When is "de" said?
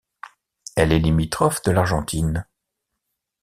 1.61-1.69